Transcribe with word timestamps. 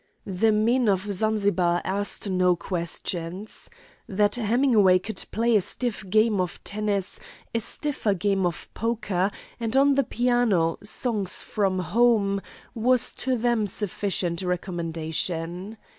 The 0.25 0.51
men 0.51 0.89
of 0.89 1.01
Zanzibar 1.01 1.79
asked 1.85 2.27
no 2.27 2.55
questions. 2.55 3.69
That 4.09 4.33
Hemingway 4.33 4.97
could 4.97 5.23
play 5.29 5.55
a 5.55 5.61
stiff 5.61 6.03
game 6.09 6.41
of 6.41 6.59
tennis, 6.63 7.19
a 7.53 7.59
stiffer 7.59 8.15
game 8.15 8.43
of 8.47 8.67
poker, 8.73 9.29
and, 9.59 9.77
on 9.77 9.93
the 9.93 10.03
piano, 10.03 10.79
songs 10.81 11.43
from 11.43 11.77
home 11.77 12.41
was 12.73 13.13
to 13.21 13.37
them 13.37 13.67
sufficient 13.67 14.41
recommendation. 14.41 15.77